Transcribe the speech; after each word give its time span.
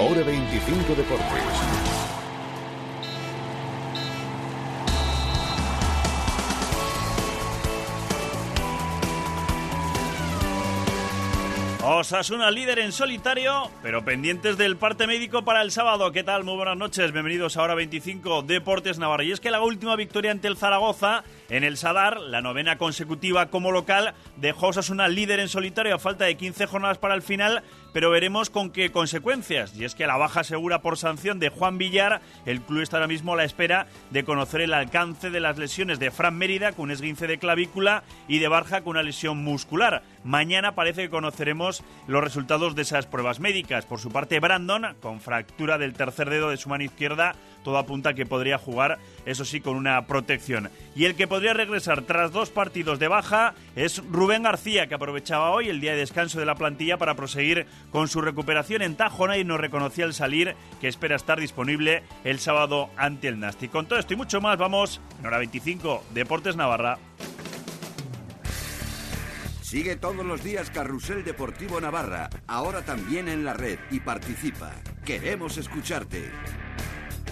Hora 0.00 0.22
25 0.22 0.94
Deportes. 0.94 1.88
Osasuna 11.82 12.50
líder 12.52 12.78
en 12.78 12.92
solitario, 12.92 13.72
pero 13.82 14.04
pendientes 14.04 14.56
del 14.56 14.76
parte 14.76 15.08
médico 15.08 15.44
para 15.44 15.62
el 15.62 15.72
sábado. 15.72 16.12
¿Qué 16.12 16.22
tal? 16.22 16.44
Muy 16.44 16.54
buenas 16.54 16.76
noches. 16.76 17.10
Bienvenidos 17.10 17.56
a 17.56 17.62
Hora 17.62 17.74
25 17.74 18.42
Deportes 18.42 19.00
Navarra. 19.00 19.24
Y 19.24 19.32
es 19.32 19.40
que 19.40 19.50
la 19.50 19.62
última 19.62 19.96
victoria 19.96 20.30
ante 20.30 20.46
el 20.46 20.56
Zaragoza 20.56 21.24
en 21.48 21.64
el 21.64 21.76
Sadar, 21.76 22.20
la 22.20 22.40
novena 22.40 22.78
consecutiva 22.78 23.46
como 23.46 23.72
local, 23.72 24.14
dejó 24.36 24.68
Osasuna 24.68 25.08
líder 25.08 25.40
en 25.40 25.48
solitario 25.48 25.94
a 25.94 25.98
falta 25.98 26.26
de 26.26 26.36
15 26.36 26.66
jornadas 26.66 26.98
para 26.98 27.14
el 27.14 27.22
final, 27.22 27.64
pero 27.92 28.10
veremos 28.10 28.50
con 28.50 28.70
qué 28.70 28.90
consecuencias. 28.90 29.74
Y 29.76 29.84
es 29.84 29.94
que 29.94 30.06
la 30.06 30.16
baja 30.16 30.44
segura 30.44 30.80
por 30.82 30.98
sanción 30.98 31.38
de 31.38 31.48
Juan 31.48 31.78
Villar, 31.78 32.20
el 32.46 32.60
club 32.60 32.82
está 32.82 32.96
ahora 32.96 33.06
mismo 33.06 33.32
a 33.32 33.36
la 33.36 33.44
espera 33.44 33.86
de 34.10 34.24
conocer 34.24 34.60
el 34.60 34.74
alcance 34.74 35.30
de 35.30 35.40
las 35.40 35.58
lesiones 35.58 35.98
de 35.98 36.10
Fran 36.10 36.36
Mérida 36.36 36.72
con 36.72 36.84
un 36.84 36.90
esguince 36.92 37.26
de 37.26 37.38
clavícula 37.38 38.02
y 38.26 38.38
de 38.38 38.48
Barja 38.48 38.82
con 38.82 38.92
una 38.92 39.02
lesión 39.02 39.42
muscular. 39.42 40.02
Mañana 40.24 40.74
parece 40.74 41.02
que 41.02 41.10
conoceremos 41.10 41.82
los 42.06 42.22
resultados 42.22 42.74
de 42.74 42.82
esas 42.82 43.06
pruebas 43.06 43.40
médicas. 43.40 43.86
Por 43.86 44.00
su 44.00 44.10
parte, 44.10 44.40
Brandon, 44.40 44.96
con 45.00 45.20
fractura 45.20 45.78
del 45.78 45.94
tercer 45.94 46.30
dedo 46.30 46.50
de 46.50 46.56
su 46.56 46.68
mano 46.68 46.84
izquierda, 46.84 47.34
todo 47.64 47.78
apunta 47.78 48.10
a 48.10 48.14
que 48.14 48.26
podría 48.26 48.58
jugar, 48.58 48.98
eso 49.26 49.44
sí, 49.44 49.60
con 49.60 49.76
una 49.76 50.06
protección. 50.06 50.70
Y 50.94 51.04
el 51.04 51.14
que 51.14 51.28
podría 51.28 51.54
regresar 51.54 52.02
tras 52.02 52.32
dos 52.32 52.50
partidos 52.50 52.98
de 52.98 53.08
baja 53.08 53.54
es 53.76 54.02
Rubén 54.10 54.42
García, 54.42 54.86
que 54.86 54.94
aprovechaba 54.94 55.50
hoy 55.50 55.68
el 55.68 55.80
día 55.80 55.92
de 55.92 55.98
descanso 55.98 56.38
de 56.38 56.46
la 56.46 56.54
plantilla 56.54 56.96
para 56.96 57.14
proseguir 57.14 57.66
con 57.90 58.08
su 58.08 58.20
recuperación 58.20 58.82
en 58.82 58.96
Tajona 58.96 59.38
y 59.38 59.44
nos 59.44 59.60
reconocía 59.60 60.04
al 60.04 60.14
salir 60.14 60.54
que 60.80 60.88
espera 60.88 61.16
estar 61.16 61.40
disponible 61.40 62.02
el 62.24 62.38
sábado 62.38 62.90
ante 62.96 63.28
el 63.28 63.40
Nasti. 63.40 63.68
Con 63.68 63.86
todo 63.86 63.98
esto 63.98 64.14
y 64.14 64.16
mucho 64.16 64.40
más, 64.40 64.58
vamos 64.58 65.00
en 65.20 65.26
hora 65.26 65.38
25, 65.38 66.04
Deportes 66.14 66.56
Navarra. 66.56 66.98
Sigue 69.62 69.96
todos 69.96 70.24
los 70.24 70.42
días 70.42 70.70
Carrusel 70.70 71.24
Deportivo 71.24 71.78
Navarra, 71.78 72.30
ahora 72.46 72.82
también 72.82 73.28
en 73.28 73.44
la 73.44 73.52
red 73.52 73.78
y 73.90 74.00
participa. 74.00 74.72
Queremos 75.04 75.58
escucharte. 75.58 76.30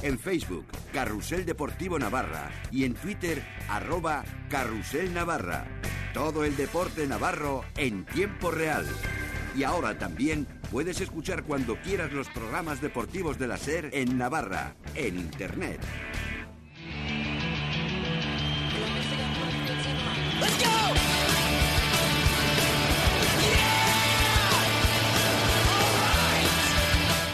En 0.03 0.19
Facebook, 0.19 0.67
Carrusel 0.93 1.47
Deportivo 1.47 1.99
Navarra 1.99 2.51
y 2.71 2.85
en 2.85 2.93
Twitter, 2.93 3.43
arroba 3.71 4.23
Carrusel 4.51 5.15
Navarra. 5.15 5.67
Todo 6.13 6.45
el 6.45 6.57
deporte 6.57 7.07
navarro 7.07 7.65
en 7.77 8.05
tiempo 8.05 8.51
real. 8.51 8.87
Y 9.57 9.65
ahora 9.65 9.99
también 9.99 10.47
puedes 10.71 11.01
escuchar 11.01 11.43
cuando 11.45 11.81
quieras 11.81 12.13
los 12.13 12.29
programas 12.29 12.83
deportivos 12.83 13.39
de 13.39 13.47
la 13.47 13.57
SER 13.57 13.89
en 13.95 14.19
Navarra, 14.19 14.75
en 14.95 15.17
Internet. 15.17 15.81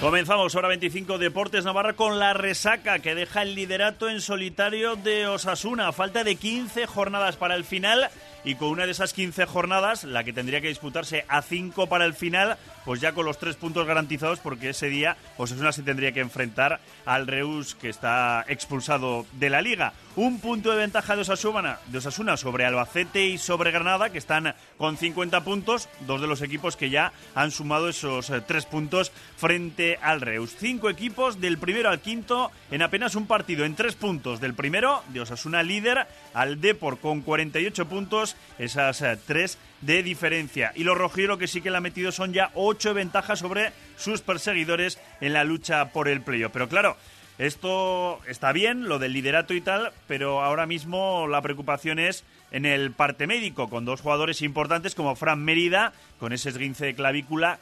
Comenzamos 0.03 0.57
hora 0.57 0.67
25 0.67 1.17
Deportes 1.19 1.65
Navarra 1.65 1.93
con 1.93 2.19
la 2.19 2.35
resaca 2.35 2.99
que 2.99 3.15
deja 3.15 3.43
el 3.43 3.55
liderato 3.55 4.11
en 4.11 4.21
solitario 4.21 4.97
de 4.97 5.29
Osasuna. 5.29 5.93
Falta 5.93 6.25
de 6.25 6.35
15 6.35 6.89
jornadas 6.89 7.37
para 7.37 7.55
el 7.55 7.63
final 7.63 8.11
y 8.43 8.57
con 8.57 8.71
una 8.71 8.85
de 8.85 8.91
esas 8.91 9.13
15 9.13 9.47
jornadas, 9.47 10.03
la 10.03 10.25
que 10.25 10.33
tendría 10.33 10.61
que 10.61 10.67
disputarse 10.67 11.25
a 11.29 11.41
5 11.41 11.87
para 11.87 12.05
el 12.05 12.15
final, 12.15 12.57
pues 12.85 13.01
ya 13.01 13.13
con 13.13 13.25
los 13.25 13.39
tres 13.39 13.55
puntos 13.55 13.87
garantizados 13.87 14.41
porque 14.41 14.71
ese 14.71 14.89
día 14.89 15.17
Osasuna 15.37 15.71
se 15.71 15.85
tendría 15.85 16.11
que 16.11 16.19
enfrentar 16.19 16.81
al 17.07 17.29
Reus 17.29 17.77
que 17.77 17.89
está 17.89 18.45
expulsado 18.49 19.25
de 19.35 19.51
la 19.51 19.63
liga. 19.63 19.93
Un 20.15 20.41
punto 20.41 20.71
de 20.71 20.77
ventaja 20.77 21.17
de 21.17 21.23
Osasuna, 21.23 21.79
de 21.87 21.97
Osasuna 21.97 22.37
sobre 22.37 22.67
Albacete 22.67 23.25
y 23.25 23.39
sobre 23.39 23.71
Granada 23.71 24.11
que 24.11 24.19
están 24.19 24.55
con 24.77 24.99
50 24.99 25.43
puntos, 25.43 25.89
dos 26.01 26.21
de 26.21 26.27
los 26.27 26.43
equipos 26.43 26.77
que 26.77 26.91
ya 26.91 27.15
han 27.35 27.51
sumado 27.51 27.89
esos 27.89 28.29
eh, 28.29 28.43
tres 28.47 28.67
puntos 28.67 29.11
frente 29.39 29.99
al 30.03 30.21
Reus. 30.21 30.55
Cinco 30.59 30.91
equipos 30.91 31.41
del 31.41 31.57
primero 31.57 31.89
al 31.89 32.01
quinto 32.01 32.51
en 32.71 32.83
apenas 32.83 33.15
un 33.15 33.27
partido, 33.27 33.65
en 33.65 33.75
tres 33.75 33.95
puntos 33.95 34.39
del 34.39 34.53
primero 34.53 35.03
de 35.09 35.23
Osasuna 35.23 35.63
líder 35.63 36.07
al 36.35 36.61
Depor 36.61 36.99
con 36.99 37.23
48 37.23 37.89
puntos, 37.89 38.37
esas 38.59 39.01
eh, 39.01 39.19
tres 39.27 39.57
de 39.81 40.03
diferencia. 40.03 40.73
Y 40.75 40.85
los 40.85 40.99
rojieros 40.99 41.39
que 41.39 41.49
sí 41.49 41.63
que 41.63 41.71
le 41.71 41.79
han 41.79 41.85
metido 41.85 42.13
son 42.13 42.35
ya 42.35 42.51
ocho 42.55 42.93
ventajas 42.93 43.39
sobre 43.39 43.73
sus 43.97 44.21
perseguidores 44.21 44.99
en 45.23 45.33
la 45.33 45.45
lucha 45.45 45.89
por 45.89 46.09
el 46.09 46.21
playoff. 46.21 46.53
Pero 46.53 46.69
claro, 46.69 46.99
esto 47.39 48.21
está 48.27 48.53
bien, 48.53 48.89
lo 48.89 48.99
del 48.99 49.13
liderato 49.13 49.55
y 49.55 49.61
tal, 49.61 49.93
pero 50.07 50.43
ahora 50.43 50.67
mismo 50.67 51.27
la 51.29 51.43
preocupación 51.43 51.99
es 51.99 52.25
en 52.51 52.67
el 52.67 52.93
parte 52.93 53.27
médico, 53.27 53.69
con 53.69 53.85
dos 53.85 54.01
jugadores 54.01 54.43
importantes 54.43 54.95
como 54.95 55.17
Fran 55.17 55.43
Mérida, 55.43 55.93
con 56.21 56.33
ese 56.33 56.51
esguince 56.51 56.87
de 56.87 56.95
clavícula, 56.95 57.59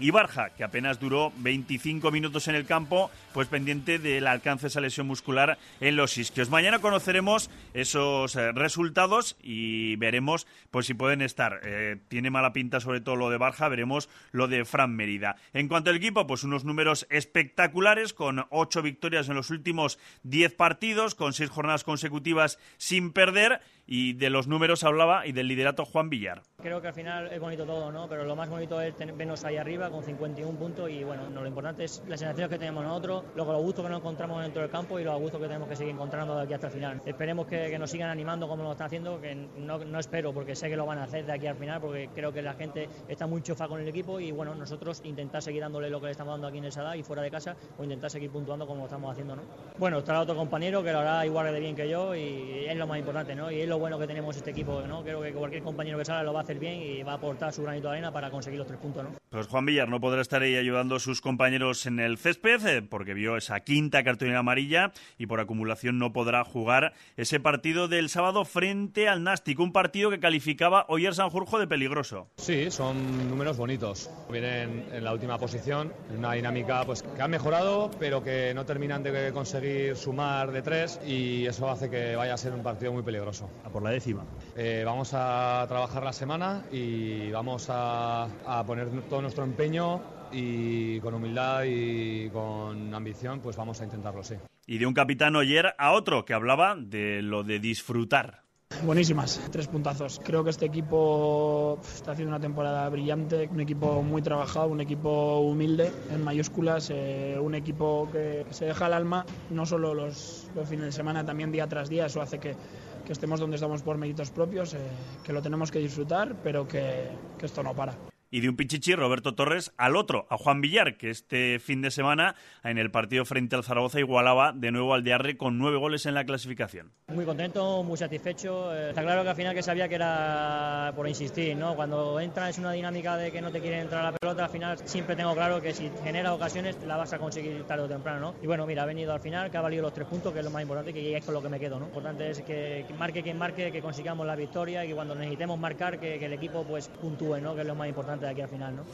y 0.00 0.10
Barja, 0.10 0.50
que 0.50 0.64
apenas 0.64 0.98
duró 0.98 1.32
25 1.36 2.10
minutos 2.10 2.48
en 2.48 2.54
el 2.54 2.64
campo, 2.64 3.10
pues 3.34 3.48
pendiente 3.48 3.98
del 3.98 4.26
alcance 4.26 4.62
de 4.62 4.68
esa 4.68 4.80
lesión 4.80 5.06
muscular 5.06 5.58
en 5.80 5.96
los 5.96 6.16
isquios. 6.16 6.50
Mañana 6.50 6.78
conoceremos 6.78 7.50
esos 7.74 8.34
eh, 8.34 8.52
resultados 8.52 9.36
y 9.42 9.96
veremos 9.96 10.46
pues 10.70 10.86
si 10.86 10.94
pueden 10.94 11.20
estar. 11.20 11.60
Eh, 11.62 11.98
tiene 12.08 12.30
mala 12.30 12.52
pinta 12.52 12.80
sobre 12.80 13.00
todo 13.00 13.16
lo 13.16 13.30
de 13.30 13.36
Barja, 13.36 13.68
veremos 13.68 14.08
lo 14.32 14.48
de 14.48 14.64
Fran 14.64 14.96
Mérida. 14.96 15.36
En 15.52 15.68
cuanto 15.68 15.90
al 15.90 15.96
equipo, 15.96 16.26
pues 16.26 16.44
unos 16.44 16.64
números 16.64 17.06
espectaculares, 17.10 18.14
con 18.14 18.46
ocho 18.50 18.82
victorias 18.82 19.28
en 19.28 19.34
los 19.34 19.50
últimos 19.50 19.98
10 20.22 20.54
partidos, 20.54 21.14
con 21.14 21.34
seis 21.34 21.50
jornadas 21.50 21.84
consecutivas 21.84 22.58
sin 22.78 23.12
perder 23.12 23.60
y 23.90 24.12
de 24.12 24.30
los 24.30 24.46
números 24.46 24.84
hablaba 24.84 25.26
y 25.26 25.32
del 25.32 25.48
liderato 25.48 25.84
Juan 25.84 26.08
Villar. 26.08 26.42
Creo 26.62 26.80
que 26.80 26.86
al 26.86 26.94
final 26.94 27.26
es 27.32 27.40
bonito 27.40 27.66
todo, 27.66 27.90
¿no? 27.90 28.08
Pero 28.08 28.22
lo 28.22 28.36
más 28.36 28.48
bonito 28.48 28.80
es 28.80 28.94
vernos 28.96 29.44
ahí 29.44 29.56
arriba 29.56 29.90
con 29.90 30.04
51 30.04 30.56
puntos 30.56 30.88
y 30.88 31.02
bueno, 31.02 31.28
no, 31.28 31.40
lo 31.40 31.48
importante 31.48 31.82
es 31.82 32.00
las 32.06 32.20
sensaciones 32.20 32.50
que 32.50 32.58
tenemos 32.58 32.84
nosotros, 32.84 33.24
luego 33.34 33.52
los 33.52 33.62
gustos 33.62 33.84
que 33.84 33.90
nos 33.90 33.98
encontramos 33.98 34.42
dentro 34.42 34.62
del 34.62 34.70
campo 34.70 35.00
y 35.00 35.02
los 35.02 35.18
gustos 35.18 35.40
que 35.40 35.48
tenemos 35.48 35.68
que 35.68 35.74
seguir 35.74 35.92
encontrando 35.92 36.36
de 36.36 36.44
aquí 36.44 36.54
hasta 36.54 36.68
el 36.68 36.72
final. 36.72 37.02
Esperemos 37.04 37.48
que, 37.48 37.76
nos 37.80 37.90
sigan 37.90 38.10
animando 38.10 38.46
como 38.46 38.62
lo 38.62 38.72
están 38.72 38.86
haciendo, 38.86 39.20
que 39.20 39.34
no, 39.34 39.98
espero 39.98 40.32
porque 40.32 40.54
sé 40.54 40.68
que 40.68 40.76
lo 40.76 40.86
van 40.86 40.98
a 40.98 41.04
hacer 41.04 41.26
de 41.26 41.32
aquí 41.32 41.48
al 41.48 41.56
final 41.56 41.80
porque 41.80 42.10
creo 42.14 42.32
que 42.32 42.42
la 42.42 42.54
gente 42.54 42.88
está 43.08 43.26
muy 43.26 43.42
chofa 43.42 43.66
con 43.66 43.80
el 43.80 43.88
equipo 43.88 44.20
y 44.20 44.30
bueno, 44.30 44.54
nosotros 44.54 45.00
intentar 45.04 45.42
seguir 45.42 45.62
dándole 45.62 45.90
lo 45.90 45.98
que 45.98 46.06
le 46.06 46.12
estamos 46.12 46.34
dando 46.34 46.46
aquí 46.46 46.58
en 46.58 46.64
el 46.66 46.72
Sadá 46.72 46.96
y 46.96 47.02
fuera 47.02 47.22
de 47.22 47.30
casa 47.30 47.56
o 47.76 47.82
intentar 47.82 48.08
seguir 48.08 48.30
puntuando 48.30 48.68
como 48.68 48.80
lo 48.80 48.84
estamos 48.84 49.10
haciendo, 49.10 49.34
¿no? 49.34 49.42
Bueno, 49.78 49.98
estará 49.98 50.20
otro 50.20 50.36
compañero 50.36 50.84
que 50.84 50.92
lo 50.92 51.00
hará 51.00 51.26
igual 51.26 51.52
de 51.52 51.58
bien 51.58 51.74
que 51.74 51.88
yo 51.88 52.14
y 52.14 52.66
es 52.68 52.76
lo 52.76 52.86
más 52.86 52.98
importante, 52.98 53.34
¿no? 53.34 53.50
Y 53.50 53.66
bueno 53.80 53.98
que 53.98 54.06
tenemos 54.06 54.36
este 54.36 54.50
equipo, 54.50 54.82
¿no? 54.86 55.02
Creo 55.02 55.22
que 55.22 55.32
cualquier 55.32 55.62
compañero 55.62 55.98
que 55.98 56.04
salga 56.04 56.22
lo 56.22 56.32
va 56.32 56.40
a 56.40 56.42
hacer 56.42 56.58
bien 56.58 56.80
y 56.80 57.02
va 57.02 57.12
a 57.12 57.14
aportar 57.16 57.52
su 57.52 57.62
granito 57.62 57.88
de 57.88 57.94
arena 57.94 58.12
para 58.12 58.30
conseguir 58.30 58.58
los 58.58 58.68
tres 58.68 58.78
puntos, 58.78 59.02
¿no? 59.02 59.10
Pues 59.30 59.46
Juan 59.46 59.64
Villar 59.64 59.88
no 59.88 60.00
podrá 60.00 60.20
estar 60.20 60.42
ahí 60.42 60.56
ayudando 60.56 60.96
a 60.96 61.00
sus 61.00 61.20
compañeros 61.20 61.86
en 61.86 61.98
el 61.98 62.18
césped 62.18 62.66
eh, 62.66 62.82
porque 62.82 63.14
vio 63.14 63.36
esa 63.36 63.60
quinta 63.60 64.04
cartulina 64.04 64.40
amarilla 64.40 64.92
y 65.18 65.26
por 65.26 65.40
acumulación 65.40 65.98
no 65.98 66.12
podrá 66.12 66.44
jugar 66.44 66.92
ese 67.16 67.40
partido 67.40 67.88
del 67.88 68.08
sábado 68.08 68.44
frente 68.44 69.08
al 69.08 69.22
Nastic, 69.24 69.58
un 69.58 69.72
partido 69.72 70.10
que 70.10 70.20
calificaba 70.20 70.84
Oyer 70.88 71.14
Sanjurjo 71.14 71.58
de 71.58 71.66
peligroso. 71.66 72.28
Sí, 72.36 72.70
son 72.70 73.28
números 73.28 73.56
bonitos. 73.56 74.10
Vienen 74.30 74.84
en 74.92 75.04
la 75.04 75.12
última 75.12 75.38
posición, 75.38 75.92
en 76.10 76.18
una 76.18 76.34
dinámica 76.34 76.84
pues 76.84 77.02
que 77.02 77.22
han 77.22 77.30
mejorado, 77.30 77.90
pero 77.98 78.22
que 78.22 78.52
no 78.54 78.66
terminan 78.66 79.02
de 79.02 79.32
conseguir 79.32 79.96
sumar 79.96 80.52
de 80.52 80.62
tres 80.62 81.00
y 81.06 81.46
eso 81.46 81.70
hace 81.70 81.88
que 81.88 82.16
vaya 82.16 82.34
a 82.34 82.36
ser 82.36 82.52
un 82.52 82.62
partido 82.62 82.92
muy 82.92 83.02
peligroso. 83.02 83.48
A 83.70 83.72
por 83.72 83.82
la 83.82 83.90
décima. 83.90 84.24
Eh, 84.56 84.82
vamos 84.84 85.10
a 85.14 85.64
trabajar 85.68 86.02
la 86.02 86.12
semana 86.12 86.64
y 86.72 87.30
vamos 87.30 87.68
a, 87.70 88.24
a 88.24 88.64
poner 88.64 88.88
todo 89.08 89.22
nuestro 89.22 89.44
empeño 89.44 90.00
y 90.32 90.98
con 91.00 91.14
humildad 91.14 91.62
y 91.66 92.28
con 92.30 92.92
ambición, 92.94 93.40
pues 93.40 93.56
vamos 93.56 93.80
a 93.80 93.84
intentarlo, 93.84 94.22
sí. 94.22 94.34
Y 94.66 94.78
de 94.78 94.86
un 94.86 94.94
capitán 94.94 95.36
ayer 95.36 95.74
a 95.78 95.92
otro 95.92 96.24
que 96.24 96.34
hablaba 96.34 96.76
de 96.76 97.22
lo 97.22 97.42
de 97.42 97.58
disfrutar. 97.58 98.42
Buenísimas, 98.84 99.38
tres 99.50 99.66
puntazos. 99.66 100.20
Creo 100.24 100.42
que 100.42 100.50
este 100.50 100.64
equipo 100.64 101.78
está 101.82 102.12
haciendo 102.12 102.30
una 102.34 102.40
temporada 102.40 102.88
brillante, 102.88 103.46
un 103.52 103.60
equipo 103.60 104.00
muy 104.02 104.22
trabajado, 104.22 104.68
un 104.68 104.80
equipo 104.80 105.40
humilde 105.40 105.92
en 106.10 106.24
mayúsculas, 106.24 106.88
eh, 106.90 107.36
un 107.38 107.54
equipo 107.54 108.08
que 108.10 108.46
se 108.50 108.64
deja 108.64 108.86
el 108.86 108.94
alma, 108.94 109.26
no 109.50 109.66
solo 109.66 109.92
los, 109.92 110.48
los, 110.54 110.66
fines 110.66 110.86
de 110.86 110.92
semana, 110.92 111.26
también 111.26 111.52
día 111.52 111.66
tras 111.66 111.90
día. 111.90 112.06
Eso 112.06 112.22
hace 112.22 112.38
que, 112.38 112.56
que 113.04 113.12
estemos 113.12 113.40
donde 113.40 113.56
estamos 113.56 113.82
por 113.82 113.96
méritos 113.98 114.30
propios, 114.30 114.74
eh, 114.74 114.78
que 115.24 115.32
lo 115.32 115.42
tenemos 115.42 115.70
que 115.70 115.78
disfrutar, 115.78 116.36
pero 116.42 116.66
que, 116.66 117.08
que 117.38 117.46
esto 117.46 117.62
no 117.62 117.74
para. 117.74 117.94
Y 118.30 118.40
de 118.40 118.48
un 118.48 118.56
pichichi 118.56 118.94
Roberto 118.94 119.34
Torres 119.34 119.72
al 119.76 119.96
otro, 119.96 120.26
a 120.30 120.36
Juan 120.36 120.60
Villar, 120.60 120.96
que 120.96 121.10
este 121.10 121.58
fin 121.58 121.82
de 121.82 121.90
semana 121.90 122.36
en 122.62 122.78
el 122.78 122.90
partido 122.90 123.24
frente 123.24 123.56
al 123.56 123.64
Zaragoza 123.64 123.98
igualaba 123.98 124.52
de 124.52 124.70
nuevo 124.70 124.94
al 124.94 125.02
Diarre 125.02 125.36
con 125.36 125.58
nueve 125.58 125.78
goles 125.78 126.06
en 126.06 126.14
la 126.14 126.24
clasificación. 126.24 126.92
Muy 127.08 127.24
contento, 127.24 127.82
muy 127.82 127.96
satisfecho. 127.96 128.74
Eh, 128.74 128.90
está 128.90 129.02
claro 129.02 129.22
que 129.22 129.30
al 129.30 129.36
final 129.36 129.54
que 129.54 129.62
sabía 129.62 129.88
que 129.88 129.96
era 129.96 130.92
por 130.94 131.08
insistir, 131.08 131.56
¿no? 131.56 131.74
Cuando 131.74 132.20
entras 132.20 132.56
en 132.58 132.64
una 132.64 132.72
dinámica 132.72 133.16
de 133.16 133.32
que 133.32 133.40
no 133.40 133.50
te 133.50 133.60
quieren 133.60 133.80
entrar 133.80 134.04
la 134.04 134.12
pelota, 134.12 134.44
al 134.44 134.50
final 134.50 134.78
siempre 134.84 135.16
tengo 135.16 135.34
claro 135.34 135.60
que 135.60 135.74
si 135.74 135.90
genera 136.04 136.32
ocasiones 136.32 136.76
la 136.84 136.96
vas 136.96 137.12
a 137.12 137.18
conseguir 137.18 137.64
tarde 137.64 137.84
o 137.84 137.88
temprano, 137.88 138.20
¿no? 138.20 138.34
Y 138.42 138.46
bueno, 138.46 138.66
mira, 138.66 138.84
ha 138.84 138.86
venido 138.86 139.12
al 139.12 139.20
final, 139.20 139.50
que 139.50 139.56
ha 139.56 139.60
valido 139.60 139.82
los 139.82 139.92
tres 139.92 140.06
puntos, 140.06 140.32
que 140.32 140.38
es 140.38 140.44
lo 140.44 140.50
más 140.50 140.62
importante, 140.62 140.92
que 140.92 141.16
es 141.16 141.24
con 141.24 141.34
lo 141.34 141.42
que 141.42 141.48
me 141.48 141.58
quedo, 141.58 141.76
¿no? 141.76 141.80
Lo 141.80 141.86
importante 141.86 142.30
es 142.30 142.42
que, 142.42 142.84
marque 142.98 143.22
quien 143.22 143.38
marque, 143.38 143.72
que 143.72 143.80
consigamos 143.80 144.26
la 144.26 144.36
victoria 144.36 144.84
y 144.84 144.88
que 144.88 144.94
cuando 144.94 145.14
necesitemos 145.14 145.58
marcar, 145.58 145.98
que, 145.98 146.18
que 146.18 146.26
el 146.26 146.32
equipo 146.32 146.64
pues 146.64 146.88
puntúe, 146.88 147.40
¿no? 147.40 147.54
Que 147.54 147.62
es 147.62 147.66
lo 147.66 147.74
más 147.74 147.88
importante 147.88 148.19
de 148.20 148.28
aquí 148.28 148.40
al 148.42 148.48
final, 148.48 148.76
¿no? 148.76 148.84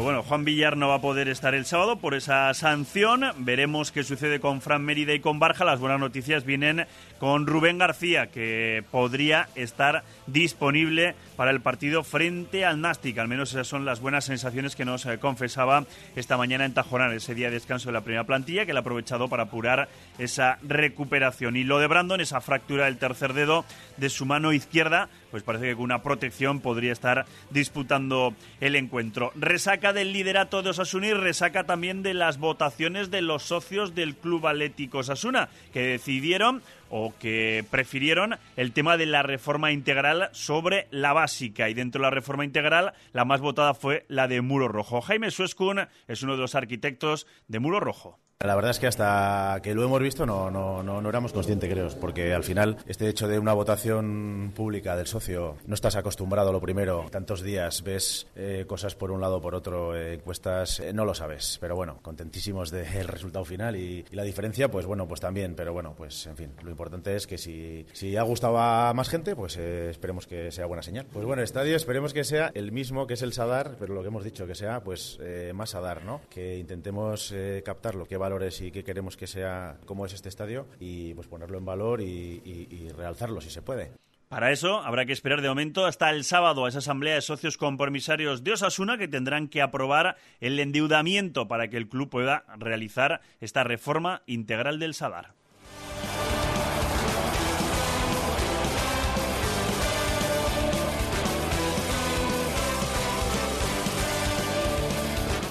Pues 0.00 0.06
bueno, 0.06 0.22
Juan 0.22 0.46
Villar 0.46 0.78
no 0.78 0.88
va 0.88 0.94
a 0.94 1.00
poder 1.02 1.28
estar 1.28 1.54
el 1.54 1.66
sábado 1.66 1.96
por 1.96 2.14
esa 2.14 2.54
sanción. 2.54 3.22
Veremos 3.36 3.92
qué 3.92 4.02
sucede 4.02 4.40
con 4.40 4.62
Fran 4.62 4.82
Mérida 4.82 5.12
y 5.12 5.20
con 5.20 5.38
Barja. 5.38 5.66
Las 5.66 5.78
buenas 5.78 6.00
noticias 6.00 6.46
vienen 6.46 6.86
con 7.18 7.46
Rubén 7.46 7.76
García, 7.76 8.28
que 8.28 8.82
podría 8.90 9.50
estar 9.56 10.02
disponible 10.26 11.14
para 11.36 11.50
el 11.50 11.60
partido 11.60 12.02
frente 12.02 12.64
al 12.64 12.80
Nastic. 12.80 13.18
Al 13.18 13.28
menos 13.28 13.50
esas 13.50 13.68
son 13.68 13.84
las 13.84 14.00
buenas 14.00 14.24
sensaciones 14.24 14.74
que 14.74 14.86
nos 14.86 15.04
eh, 15.04 15.18
confesaba 15.18 15.84
esta 16.16 16.38
mañana 16.38 16.64
en 16.64 16.72
Tajonar, 16.72 17.12
ese 17.12 17.34
día 17.34 17.48
de 17.48 17.56
descanso 17.56 17.90
de 17.90 17.92
la 17.92 18.00
primera 18.00 18.24
plantilla, 18.24 18.64
que 18.64 18.72
le 18.72 18.78
ha 18.78 18.80
aprovechado 18.80 19.28
para 19.28 19.42
apurar 19.42 19.90
esa 20.18 20.56
recuperación. 20.62 21.58
Y 21.58 21.64
lo 21.64 21.78
de 21.78 21.88
Brandon, 21.88 22.22
esa 22.22 22.40
fractura 22.40 22.86
del 22.86 22.96
tercer 22.96 23.34
dedo 23.34 23.66
de 23.98 24.08
su 24.08 24.24
mano 24.24 24.54
izquierda, 24.54 25.10
pues 25.30 25.42
parece 25.42 25.66
que 25.66 25.74
con 25.74 25.84
una 25.84 26.02
protección 26.02 26.60
podría 26.60 26.92
estar 26.92 27.26
disputando 27.50 28.34
el 28.60 28.76
encuentro. 28.76 29.32
Resaca 29.34 29.92
del 29.92 30.12
liderato 30.12 30.62
de 30.62 30.70
Osasuna 30.70 31.08
y 31.08 31.14
resaca 31.14 31.64
también 31.64 32.02
de 32.02 32.14
las 32.14 32.38
votaciones 32.38 33.10
de 33.10 33.22
los 33.22 33.42
socios 33.42 33.94
del 33.94 34.16
Club 34.16 34.46
Atlético 34.46 34.98
Osasuna, 34.98 35.48
que 35.72 35.80
decidieron 35.80 36.62
o 36.90 37.14
que 37.18 37.64
prefirieron 37.70 38.36
el 38.56 38.72
tema 38.72 38.96
de 38.96 39.06
la 39.06 39.22
reforma 39.22 39.72
integral 39.72 40.28
sobre 40.32 40.88
la 40.90 41.12
básica. 41.12 41.68
Y 41.68 41.74
dentro 41.74 42.00
de 42.00 42.06
la 42.06 42.10
reforma 42.10 42.44
integral, 42.44 42.92
la 43.12 43.24
más 43.24 43.40
votada 43.40 43.74
fue 43.74 44.04
la 44.08 44.28
de 44.28 44.40
Muro 44.40 44.68
Rojo. 44.68 45.00
Jaime 45.00 45.30
Suescun 45.30 45.86
es 46.08 46.22
uno 46.22 46.34
de 46.34 46.42
los 46.42 46.54
arquitectos 46.54 47.26
de 47.48 47.60
Muro 47.60 47.80
Rojo. 47.80 48.18
La 48.42 48.54
verdad 48.54 48.70
es 48.70 48.78
que 48.78 48.86
hasta 48.86 49.60
que 49.62 49.74
lo 49.74 49.84
hemos 49.84 50.00
visto 50.00 50.24
no, 50.24 50.50
no, 50.50 50.82
no, 50.82 51.06
éramos 51.06 51.34
conscientes, 51.34 51.70
creo, 51.70 51.88
porque 52.00 52.32
al 52.32 52.42
final 52.42 52.78
este 52.86 53.06
hecho 53.06 53.28
de 53.28 53.38
una 53.38 53.52
votación 53.52 54.52
pública 54.56 54.96
del 54.96 55.06
socio, 55.06 55.58
no 55.66 55.74
estás 55.74 55.94
acostumbrado, 55.94 56.50
lo 56.50 56.58
primero, 56.58 57.04
tantos 57.10 57.42
días 57.42 57.82
ves 57.82 58.28
eh, 58.36 58.64
cosas 58.66 58.94
por 58.94 59.10
un 59.10 59.20
lado 59.20 59.42
por 59.42 59.54
otro, 59.54 59.94
eh, 59.94 60.14
encuestas, 60.14 60.80
eh, 60.80 60.94
no 60.94 61.04
lo 61.04 61.14
sabes, 61.14 61.58
pero 61.60 61.76
bueno, 61.76 61.98
contentísimos 62.00 62.70
del 62.70 63.08
resultado 63.08 63.44
final 63.44 63.76
y, 63.76 64.06
la 64.10 64.22
diferencia, 64.22 64.70
pues 64.70 64.86
bueno, 64.86 65.06
pues 65.06 65.20
también, 65.20 65.54
pero 65.54 65.74
bueno, 65.74 65.92
pues 65.94 66.26
en 66.26 66.36
fin, 66.38 66.54
lo 66.62 66.70
importante 66.70 67.16
es 67.16 67.26
que 67.26 67.36
si, 67.36 67.84
si 67.92 68.16
ha 68.16 68.22
gustado 68.22 68.56
a 68.56 68.94
más 68.94 69.10
gente, 69.10 69.36
pues 69.36 69.58
esperemos 69.58 70.26
que 70.26 70.50
sea 70.50 70.64
buena 70.64 70.82
señal. 70.82 71.04
Pues 71.12 71.26
bueno, 71.26 71.42
el 71.42 71.44
estadio 71.44 71.76
esperemos 71.76 72.14
que 72.14 72.24
sea 72.24 72.50
el 72.54 72.72
mismo 72.72 73.06
que 73.06 73.14
es 73.14 73.22
el 73.22 73.34
Sadar, 73.34 73.76
pero 73.78 73.92
lo 73.92 74.00
que 74.00 74.08
hemos 74.08 74.24
dicho, 74.24 74.46
que 74.46 74.54
sea 74.54 74.82
pues 74.82 75.18
más 75.52 75.70
Sadar, 75.70 76.04
¿no? 76.06 76.22
Que 76.30 76.56
intentemos 76.56 77.34
captar 77.62 77.96
lo 77.96 78.06
que 78.06 78.16
va 78.16 78.29
valores 78.30 78.60
y 78.60 78.70
qué 78.70 78.84
queremos 78.84 79.16
que 79.16 79.26
sea, 79.26 79.78
cómo 79.86 80.06
es 80.06 80.12
este 80.12 80.28
estadio 80.28 80.68
y 80.78 81.14
pues 81.14 81.26
ponerlo 81.26 81.58
en 81.58 81.64
valor 81.64 82.00
y, 82.00 82.88
realzarlo 82.96 83.40
si 83.40 83.50
se 83.50 83.60
puede. 83.60 83.90
Para 84.28 84.52
eso 84.52 84.80
habrá 84.82 85.04
que 85.04 85.12
esperar 85.12 85.40
de 85.42 85.48
momento 85.48 85.84
hasta 85.84 86.10
el 86.10 86.22
sábado 86.22 86.64
a 86.64 86.68
esa 86.68 86.78
asamblea 86.78 87.16
de 87.16 87.22
socios 87.22 87.56
compromisarios 87.56 88.44
de 88.44 88.52
Osasuna 88.52 88.98
que 88.98 89.08
tendrán 89.08 89.48
que 89.48 89.62
aprobar 89.62 90.16
el 90.40 90.60
endeudamiento 90.60 91.48
para 91.48 91.68
que 91.68 91.76
el 91.76 91.88
club 91.88 92.08
pueda 92.08 92.44
realizar 92.56 93.20
esta 93.40 93.64
reforma 93.64 94.22
integral 94.26 94.78
del 94.78 94.94
Sadar. 94.94 95.34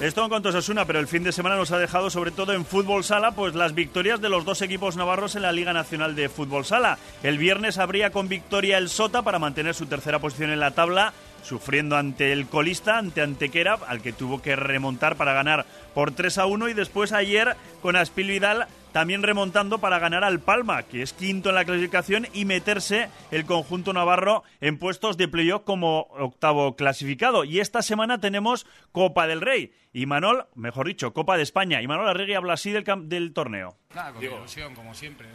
Esto 0.01 0.23
en 0.23 0.29
cuanto 0.29 0.47
a 0.47 0.51
Osasuna, 0.51 0.85
pero 0.85 0.99
el 0.99 1.07
fin 1.07 1.25
de 1.25 1.33
semana 1.33 1.57
nos 1.57 1.73
ha 1.73 1.77
dejado 1.77 2.09
sobre 2.09 2.31
todo 2.31 2.53
en 2.53 2.63
fútbol 2.63 3.03
sala, 3.03 3.31
pues 3.31 3.53
las 3.53 3.75
victorias 3.75 4.21
de 4.21 4.29
los 4.29 4.45
dos 4.45 4.61
equipos 4.61 4.95
navarros 4.95 5.35
en 5.35 5.41
la 5.41 5.51
Liga 5.51 5.73
Nacional 5.73 6.15
de 6.15 6.29
Fútbol 6.29 6.63
Sala. 6.63 6.97
El 7.21 7.37
viernes 7.37 7.77
habría 7.77 8.09
con 8.09 8.29
victoria 8.29 8.77
el 8.77 8.87
Sota 8.87 9.23
para 9.23 9.39
mantener 9.39 9.75
su 9.75 9.87
tercera 9.87 10.19
posición 10.19 10.51
en 10.51 10.61
la 10.61 10.71
tabla, 10.71 11.11
sufriendo 11.43 11.97
ante 11.97 12.31
el 12.31 12.47
colista, 12.47 12.97
ante 12.97 13.21
Antequera, 13.21 13.77
al 13.87 14.01
que 14.01 14.13
tuvo 14.13 14.41
que 14.41 14.55
remontar 14.55 15.17
para 15.17 15.33
ganar 15.33 15.65
por 15.93 16.11
3 16.11 16.37
a 16.37 16.45
1 16.45 16.69
y 16.69 16.73
después 16.73 17.11
ayer 17.11 17.57
con 17.81 17.97
Aspil 17.97 18.29
Vidal 18.29 18.67
también 18.91 19.23
remontando 19.23 19.79
para 19.79 19.99
ganar 19.99 20.23
al 20.23 20.39
Palma, 20.39 20.83
que 20.83 21.01
es 21.01 21.13
quinto 21.13 21.49
en 21.49 21.55
la 21.55 21.65
clasificación, 21.65 22.27
y 22.33 22.45
meterse 22.45 23.09
el 23.31 23.45
conjunto 23.45 23.93
navarro 23.93 24.43
en 24.61 24.77
puestos 24.77 25.17
de 25.17 25.27
playoff 25.27 25.63
como 25.63 26.07
octavo 26.11 26.75
clasificado. 26.75 27.43
Y 27.43 27.59
esta 27.59 27.81
semana 27.81 28.19
tenemos 28.19 28.65
Copa 28.91 29.27
del 29.27 29.41
Rey. 29.41 29.73
Y 29.93 30.05
Manol, 30.05 30.47
mejor 30.55 30.87
dicho, 30.87 31.13
Copa 31.13 31.37
de 31.37 31.43
España. 31.43 31.81
Y 31.81 31.87
Manol 31.87 32.07
Arregui 32.07 32.33
habla 32.33 32.53
así 32.53 32.71
del, 32.71 32.83
del 33.07 33.33
torneo. 33.33 33.77
Nada, 33.95 34.13
con 34.13 34.23
ilusión, 34.23 34.75
como 34.75 34.93
siempre. 34.93 35.27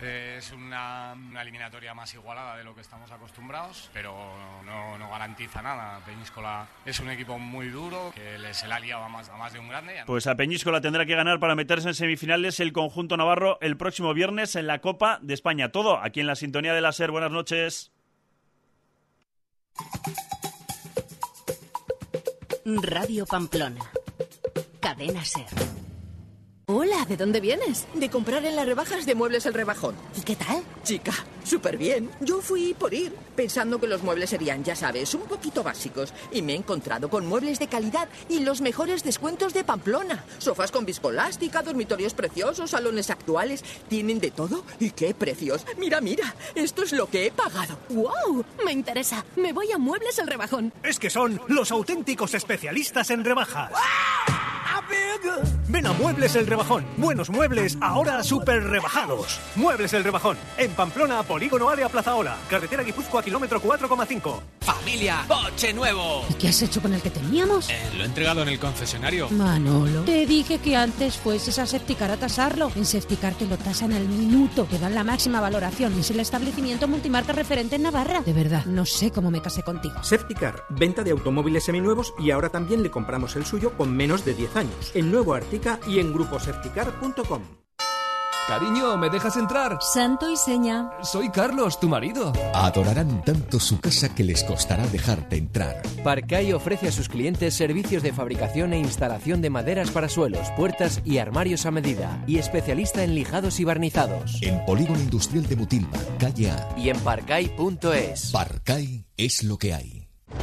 Eh, 0.00 0.36
es 0.38 0.52
una, 0.52 1.14
eliminatoria 1.40 1.94
más 1.94 2.12
igualada 2.14 2.56
de 2.56 2.64
lo 2.64 2.74
que 2.74 2.80
estamos 2.80 3.10
acostumbrados, 3.10 3.90
pero 3.92 4.14
no, 4.64 5.10
garantiza 5.10 5.62
nada. 5.62 6.00
Peñíscola 6.04 6.66
es 6.84 6.98
un 7.00 7.10
equipo 7.10 7.38
muy 7.38 7.68
duro, 7.68 8.12
que 8.14 8.54
se 8.54 8.66
le 8.66 8.74
ha 8.74 8.80
liado 8.80 9.04
a 9.04 9.08
más, 9.08 9.28
a 9.28 9.36
más 9.36 9.52
de 9.52 9.58
un 9.58 9.68
grande. 9.68 10.02
Pues 10.06 10.26
a 10.26 10.34
Peñíscola 10.34 10.80
tendrá 10.80 11.06
que 11.06 11.14
ganar 11.14 11.38
para 11.38 11.54
meterse 11.54 11.88
en 11.88 11.94
semifinales 11.94 12.60
el 12.60 12.72
conjunto 12.72 13.16
navarro 13.16 13.58
el 13.60 13.76
próximo 13.76 14.14
viernes 14.14 14.56
en 14.56 14.66
la 14.66 14.80
Copa 14.80 15.18
de 15.22 15.34
España. 15.34 15.70
Todo 15.70 15.98
aquí 15.98 16.20
en 16.20 16.26
la 16.26 16.36
sintonía 16.36 16.74
de 16.74 16.80
la 16.80 16.92
SER. 16.92 17.10
Buenas 17.10 17.30
noches. 17.30 17.92
Radio 22.64 23.26
Pamplona. 23.26 23.80
Cadena 24.80 25.24
SER. 25.24 25.81
Hola, 27.02 27.08
¿de 27.08 27.16
dónde 27.16 27.40
vienes? 27.40 27.86
De 27.94 28.10
comprar 28.10 28.44
en 28.44 28.54
las 28.54 28.64
rebajas 28.64 29.06
de 29.06 29.16
Muebles 29.16 29.44
El 29.46 29.54
Rebajón. 29.54 29.96
¿Y 30.16 30.20
qué 30.20 30.36
tal? 30.36 30.62
Chica, 30.84 31.12
súper 31.42 31.76
bien. 31.76 32.08
Yo 32.20 32.40
fui 32.40 32.74
por 32.74 32.94
ir, 32.94 33.12
pensando 33.34 33.80
que 33.80 33.88
los 33.88 34.04
muebles 34.04 34.30
serían, 34.30 34.62
ya 34.62 34.76
sabes, 34.76 35.12
un 35.14 35.22
poquito 35.22 35.64
básicos. 35.64 36.14
Y 36.30 36.42
me 36.42 36.52
he 36.52 36.56
encontrado 36.56 37.10
con 37.10 37.26
muebles 37.26 37.58
de 37.58 37.66
calidad 37.66 38.08
y 38.28 38.40
los 38.40 38.60
mejores 38.60 39.02
descuentos 39.02 39.52
de 39.52 39.64
Pamplona. 39.64 40.24
Sofás 40.38 40.70
con 40.70 40.84
viscolástica, 40.84 41.62
dormitorios 41.62 42.14
preciosos, 42.14 42.70
salones 42.70 43.10
actuales. 43.10 43.64
Tienen 43.88 44.20
de 44.20 44.30
todo. 44.30 44.64
¿Y 44.78 44.90
qué 44.90 45.12
precios? 45.12 45.66
Mira, 45.78 46.00
mira, 46.00 46.36
esto 46.54 46.84
es 46.84 46.92
lo 46.92 47.08
que 47.08 47.26
he 47.26 47.32
pagado. 47.32 47.78
¡Wow! 47.88 48.44
Me 48.64 48.72
interesa. 48.72 49.24
Me 49.34 49.52
voy 49.52 49.72
a 49.72 49.78
Muebles 49.78 50.18
El 50.20 50.28
Rebajón. 50.28 50.72
Es 50.84 51.00
que 51.00 51.10
son 51.10 51.40
los 51.48 51.72
auténticos 51.72 52.34
especialistas 52.34 53.10
en 53.10 53.24
rebajas. 53.24 53.72
Ven 55.68 55.86
a 55.86 55.92
Muebles 55.92 56.34
El 56.36 56.46
Rebajón. 56.46 56.84
Buenos 56.96 57.30
muebles, 57.30 57.78
ahora 57.80 58.22
súper 58.22 58.64
rebajados. 58.64 59.40
Muebles 59.56 59.92
El 59.92 60.04
Rebajón. 60.04 60.36
En 60.58 60.70
Pamplona, 60.72 61.22
Polígono 61.22 61.68
Área 61.70 61.88
Plaza 61.88 62.14
Ola. 62.14 62.36
Carretera 62.50 62.82
Guipúzcoa, 62.82 63.22
kilómetro 63.22 63.62
4,5. 63.62 64.40
Familia, 64.60 65.24
coche 65.28 65.72
nuevo. 65.72 66.24
¿Y 66.28 66.34
qué 66.34 66.48
has 66.48 66.62
hecho 66.62 66.82
con 66.82 66.92
el 66.92 67.00
que 67.00 67.10
teníamos? 67.10 67.70
Eh, 67.70 67.90
lo 67.96 68.02
he 68.02 68.06
entregado 68.06 68.42
en 68.42 68.48
el 68.48 68.58
concesionario. 68.58 69.28
Manolo, 69.30 70.02
te 70.02 70.26
dije 70.26 70.58
que 70.58 70.76
antes 70.76 71.16
fueses 71.16 71.58
a 71.58 71.66
Septicar 71.66 72.10
a 72.10 72.16
tasarlo. 72.16 72.70
En 72.74 72.84
Septicar 72.84 73.34
te 73.34 73.46
lo 73.46 73.56
tasan 73.56 73.92
al 73.92 74.08
minuto. 74.08 74.64
Te 74.64 74.78
dan 74.78 74.94
la 74.94 75.04
máxima 75.04 75.40
valoración. 75.40 75.98
Es 75.98 76.10
el 76.10 76.20
establecimiento 76.20 76.88
multimarca 76.88 77.32
referente 77.32 77.76
en 77.76 77.82
Navarra. 77.82 78.20
De 78.22 78.32
verdad, 78.32 78.66
no 78.66 78.84
sé 78.84 79.10
cómo 79.10 79.30
me 79.30 79.40
casé 79.40 79.62
contigo. 79.62 80.02
Septicar, 80.02 80.64
venta 80.68 81.02
de 81.02 81.12
automóviles 81.12 81.64
seminuevos 81.64 82.12
y 82.18 82.30
ahora 82.30 82.48
también 82.48 82.82
le 82.82 82.90
compramos 82.90 83.36
el 83.36 83.46
suyo 83.46 83.72
con 83.76 83.96
menos 83.96 84.24
de 84.24 84.34
10 84.34 84.56
años. 84.56 84.90
En 84.94 85.11
Nuevo 85.12 85.34
Artica 85.34 85.78
y 85.86 85.98
en 85.98 86.10
gruposepticar.com. 86.12 87.42
Cariño, 88.48 88.96
¿me 88.96 89.10
dejas 89.10 89.36
entrar? 89.36 89.78
Santo 89.80 90.28
y 90.28 90.36
seña. 90.36 90.90
Soy 91.02 91.28
Carlos, 91.28 91.78
tu 91.78 91.88
marido. 91.88 92.32
Adorarán 92.54 93.22
tanto 93.22 93.60
su 93.60 93.78
casa 93.78 94.14
que 94.14 94.24
les 94.24 94.42
costará 94.42 94.86
dejarte 94.86 95.36
entrar. 95.36 95.82
Parcay 96.02 96.52
ofrece 96.52 96.88
a 96.88 96.92
sus 96.92 97.08
clientes 97.08 97.54
servicios 97.54 98.02
de 98.02 98.12
fabricación 98.12 98.72
e 98.72 98.78
instalación 98.78 99.42
de 99.42 99.50
maderas 99.50 99.90
para 99.90 100.08
suelos, 100.08 100.48
puertas 100.56 101.02
y 101.04 101.18
armarios 101.18 101.66
a 101.66 101.70
medida. 101.70 102.24
Y 102.26 102.38
especialista 102.38 103.04
en 103.04 103.14
lijados 103.14 103.60
y 103.60 103.64
barnizados. 103.64 104.42
En 104.42 104.64
Polígono 104.64 105.00
Industrial 105.00 105.46
de 105.46 105.56
Mutilva, 105.56 105.98
calle 106.18 106.50
A. 106.50 106.74
Y 106.76 106.88
en 106.88 106.98
parcay.es. 106.98 108.32
Parcay 108.32 109.04
es 109.16 109.44
lo 109.44 109.58
que 109.58 109.74
hay. 109.74 110.01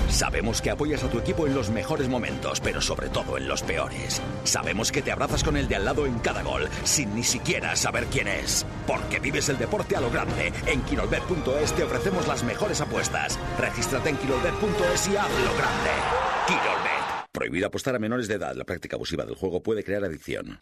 Sabemos 0.09 0.61
que 0.61 0.71
apoyas 0.71 1.03
a 1.03 1.09
tu 1.09 1.19
equipo 1.19 1.47
en 1.47 1.53
los 1.53 1.69
mejores 1.69 2.07
momentos, 2.07 2.59
pero 2.59 2.81
sobre 2.81 3.09
todo 3.09 3.37
en 3.37 3.47
los 3.47 3.61
peores. 3.61 4.21
Sabemos 4.43 4.91
que 4.91 5.01
te 5.01 5.11
abrazas 5.11 5.43
con 5.43 5.57
el 5.57 5.67
de 5.67 5.75
al 5.75 5.85
lado 5.85 6.05
en 6.05 6.19
cada 6.19 6.43
gol, 6.43 6.67
sin 6.83 7.15
ni 7.15 7.23
siquiera 7.23 7.75
saber 7.75 8.05
quién 8.05 8.27
es. 8.27 8.65
Porque 8.87 9.19
vives 9.19 9.49
el 9.49 9.57
deporte 9.57 9.95
a 9.95 10.01
lo 10.01 10.09
grande. 10.09 10.51
En 10.65 10.81
Quirolbet.es 10.81 11.73
te 11.73 11.83
ofrecemos 11.83 12.27
las 12.27 12.43
mejores 12.43 12.81
apuestas. 12.81 13.39
Regístrate 13.59 14.09
en 14.09 14.17
Quirolbet.es 14.17 15.07
y 15.07 15.17
hazlo 15.17 15.53
grande. 15.57 15.91
Quirolbet. 16.47 16.99
Prohibida 17.31 17.67
apostar 17.67 17.95
a 17.95 17.99
menores 17.99 18.27
de 18.27 18.35
edad. 18.35 18.55
La 18.55 18.65
práctica 18.65 18.95
abusiva 18.95 19.25
del 19.25 19.35
juego 19.35 19.61
puede 19.61 19.83
crear 19.83 20.03
adicción. 20.03 20.57